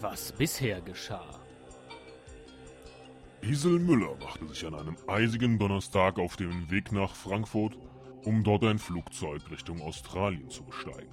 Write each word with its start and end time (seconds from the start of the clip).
was 0.00 0.32
bisher 0.32 0.80
geschah. 0.80 1.40
Isel 3.42 3.78
Müller 3.78 4.16
machte 4.20 4.46
sich 4.48 4.66
an 4.66 4.74
einem 4.74 4.96
eisigen 5.06 5.58
Donnerstag 5.58 6.18
auf 6.18 6.36
den 6.36 6.70
Weg 6.70 6.92
nach 6.92 7.14
Frankfurt, 7.14 7.76
um 8.24 8.44
dort 8.44 8.64
ein 8.64 8.78
Flugzeug 8.78 9.50
Richtung 9.50 9.80
Australien 9.80 10.50
zu 10.50 10.62
besteigen. 10.64 11.10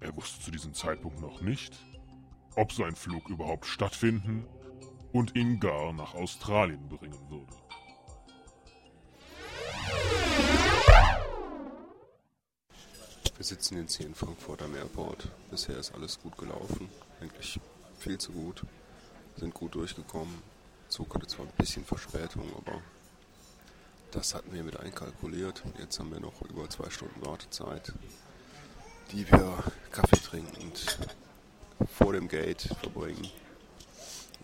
Er 0.00 0.14
wusste 0.14 0.42
zu 0.44 0.50
diesem 0.50 0.74
Zeitpunkt 0.74 1.20
noch 1.20 1.40
nicht, 1.40 1.74
ob 2.56 2.72
sein 2.72 2.94
Flug 2.94 3.28
überhaupt 3.28 3.66
stattfinden 3.66 4.46
und 5.12 5.34
ihn 5.34 5.58
gar 5.60 5.92
nach 5.92 6.14
Australien 6.14 6.88
bringen 6.88 7.30
würde. 7.30 7.52
Wir 13.36 13.44
sitzen 13.44 13.78
jetzt 13.78 13.96
hier 13.96 14.06
in 14.06 14.14
Frankfurt 14.14 14.62
am 14.62 14.74
Airport. 14.74 15.30
Bisher 15.50 15.76
ist 15.76 15.94
alles 15.94 16.18
gut 16.18 16.36
gelaufen. 16.38 16.88
Eigentlich 17.20 17.60
viel 17.98 18.18
zu 18.18 18.32
gut. 18.32 18.62
Sind 19.36 19.54
gut 19.54 19.74
durchgekommen. 19.74 20.42
Zug 20.88 21.14
hatte 21.14 21.26
zwar 21.26 21.46
ein 21.46 21.52
bisschen 21.58 21.84
Verspätung, 21.84 22.50
aber 22.56 22.80
das 24.12 24.34
hatten 24.34 24.52
wir 24.52 24.62
mit 24.62 24.78
einkalkuliert. 24.78 25.62
Jetzt 25.78 25.98
haben 25.98 26.12
wir 26.12 26.20
noch 26.20 26.40
über 26.42 26.68
zwei 26.70 26.88
Stunden 26.90 27.24
Wartezeit, 27.24 27.92
die 29.12 29.30
wir 29.30 29.62
Kaffee 29.90 30.16
trinkend 30.16 30.98
vor 31.98 32.12
dem 32.12 32.28
Gate 32.28 32.62
verbringen. 32.80 33.28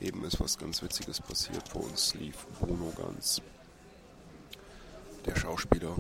Eben 0.01 0.25
ist 0.25 0.41
was 0.41 0.59
ganz 0.59 0.83
Witziges 0.83 1.21
passiert. 1.21 1.69
Vor 1.69 1.85
uns 1.85 2.15
lief 2.15 2.47
Bruno 2.59 2.93
Ganz, 2.97 3.41
der 5.25 5.37
Schauspieler. 5.37 5.95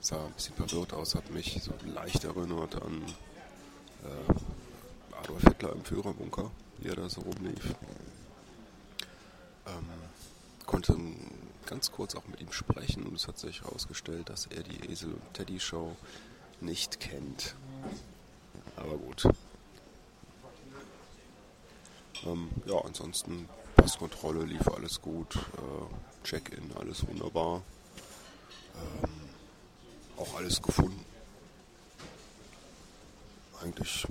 Sah 0.00 0.24
ein 0.24 0.32
bisschen 0.32 0.54
verwirrt 0.54 0.92
aus, 0.92 1.14
hat 1.14 1.30
mich 1.30 1.60
so 1.62 1.72
leicht 1.86 2.24
erinnert 2.24 2.80
an 2.80 3.02
äh, 4.04 4.34
Adolf 5.22 5.42
Hitler 5.42 5.72
im 5.72 5.84
Führerbunker, 5.84 6.50
wie 6.78 6.88
er 6.88 6.96
da 6.96 7.08
so 7.08 7.20
rumlief. 7.20 7.76
Ähm, 9.66 9.86
konnte 10.66 10.96
ganz 11.64 11.92
kurz 11.92 12.16
auch 12.16 12.26
mit 12.26 12.40
ihm 12.40 12.50
sprechen 12.50 13.04
und 13.04 13.14
es 13.14 13.28
hat 13.28 13.38
sich 13.38 13.62
herausgestellt, 13.62 14.28
dass 14.28 14.46
er 14.46 14.64
die 14.64 14.90
Esel 14.90 15.12
und 15.12 15.34
Teddy 15.34 15.60
Show 15.60 15.94
nicht 16.60 16.98
kennt. 16.98 17.54
Aber 18.74 18.96
gut. 18.98 19.28
Ähm, 22.24 22.50
ja, 22.66 22.78
ansonsten 22.78 23.48
Passkontrolle 23.76 24.44
lief 24.44 24.66
alles 24.68 25.00
gut, 25.00 25.36
äh, 25.36 26.24
Check-in 26.24 26.72
alles 26.76 27.06
wunderbar. 27.06 27.62
Ähm, 28.74 29.10
auch 30.16 30.36
alles 30.36 30.60
gefunden. 30.60 31.04
Eigentlich, 33.62 34.04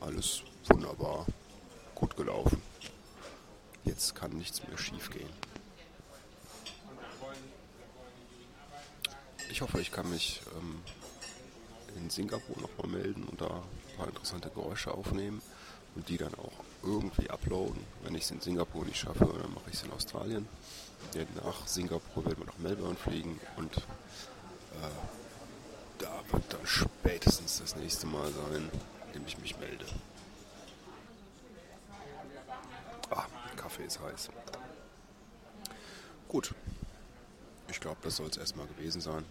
alles 0.00 0.42
wunderbar, 0.68 1.26
gut 1.94 2.16
gelaufen. 2.16 2.60
Jetzt 3.84 4.14
kann 4.14 4.32
nichts 4.32 4.66
mehr 4.66 4.76
schief 4.78 5.10
gehen. 5.10 5.28
Ich 9.50 9.60
hoffe, 9.62 9.80
ich 9.80 9.92
kann 9.92 10.10
mich 10.10 10.40
ähm, 10.58 10.82
in 11.96 12.10
Singapur 12.10 12.56
nochmal 12.60 13.00
melden 13.00 13.24
und 13.24 13.40
da 13.40 13.46
ein 13.46 13.96
paar 13.96 14.08
interessante 14.08 14.50
Geräusche 14.50 14.92
aufnehmen 14.92 15.40
und 15.94 16.08
die 16.08 16.18
dann 16.18 16.34
auch 16.34 16.52
irgendwie 16.82 17.30
uploaden. 17.30 17.82
Wenn 18.02 18.14
ich 18.14 18.24
es 18.24 18.30
in 18.30 18.40
Singapur 18.40 18.84
nicht 18.84 18.98
schaffe, 18.98 19.24
dann 19.24 19.54
mache 19.54 19.70
ich 19.70 19.74
es 19.74 19.82
in 19.82 19.92
Australien. 19.92 20.46
Denn 21.14 21.26
nach 21.42 21.66
Singapur 21.66 22.24
werden 22.24 22.38
wir 22.38 22.46
nach 22.46 22.58
Melbourne 22.58 22.96
fliegen 22.96 23.40
und 23.56 23.76
äh, 23.76 23.80
da 25.98 26.22
wird 26.30 26.52
dann 26.52 26.66
spätestens 26.66 27.58
das 27.60 27.76
nächste 27.76 28.06
Mal 28.06 28.30
sein, 28.32 28.56
in 28.56 28.70
dem 29.16 29.26
ich 29.26 29.38
mich 29.38 29.58
melde. 29.58 29.86
Ah, 33.10 33.26
Kaffee 33.56 33.84
ist 33.84 34.00
heiß. 34.00 34.28
Gut. 36.28 36.54
Ich 37.68 37.80
glaube, 37.80 37.98
das 38.02 38.16
soll 38.16 38.28
es 38.28 38.36
erstmal 38.36 38.66
gewesen 38.66 39.00
sein. 39.00 39.24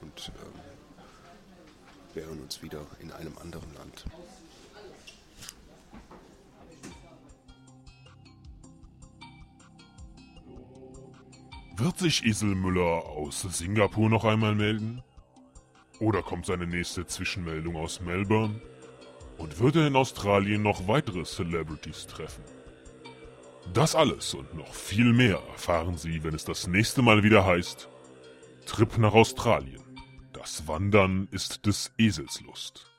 Und 0.00 0.32
ähm, 0.40 0.60
wir 2.12 2.26
hören 2.26 2.40
uns 2.40 2.62
wieder 2.62 2.84
in 3.00 3.12
einem 3.12 3.36
anderen 3.38 3.72
Land. 3.74 4.04
Wird 11.76 11.98
sich 11.98 12.24
Isel 12.24 12.54
Müller 12.54 13.04
aus 13.04 13.42
Singapur 13.42 14.08
noch 14.08 14.24
einmal 14.24 14.54
melden? 14.54 15.02
Oder 16.00 16.22
kommt 16.22 16.46
seine 16.46 16.66
nächste 16.66 17.06
Zwischenmeldung 17.06 17.76
aus 17.76 18.00
Melbourne? 18.00 18.60
Und 19.38 19.58
wird 19.58 19.76
er 19.76 19.86
in 19.86 19.96
Australien 19.96 20.62
noch 20.62 20.86
weitere 20.86 21.24
Celebrities 21.24 22.06
treffen? 22.06 22.44
Das 23.72 23.94
alles 23.94 24.34
und 24.34 24.54
noch 24.54 24.74
viel 24.74 25.12
mehr 25.12 25.40
erfahren 25.52 25.96
Sie, 25.96 26.22
wenn 26.22 26.34
es 26.34 26.44
das 26.44 26.66
nächste 26.66 27.02
Mal 27.02 27.22
wieder 27.22 27.44
heißt 27.46 27.88
Trip 28.66 28.96
nach 28.98 29.12
Australien. 29.12 29.82
Das 30.32 30.66
Wandern 30.66 31.28
ist 31.30 31.66
des 31.66 31.92
Esels 31.98 32.40
Lust. 32.42 32.90